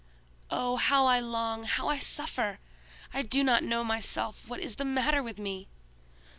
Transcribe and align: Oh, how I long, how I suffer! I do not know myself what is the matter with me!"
Oh, 0.49 0.77
how 0.77 1.05
I 1.05 1.19
long, 1.19 1.61
how 1.63 1.87
I 1.87 1.99
suffer! 1.99 2.57
I 3.13 3.21
do 3.21 3.43
not 3.43 3.61
know 3.63 3.83
myself 3.83 4.47
what 4.47 4.59
is 4.59 4.77
the 4.77 4.83
matter 4.83 5.21
with 5.21 5.37
me!" 5.37 5.67